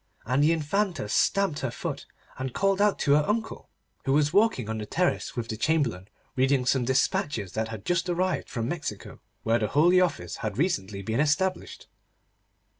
[0.25, 2.07] And the Infanta stamped her foot,
[2.39, 3.69] and called out to her uncle,
[4.05, 8.09] who was walking on the terrace with the Chamberlain, reading some despatches that had just
[8.09, 11.87] arrived from Mexico, where the Holy Office had recently been established.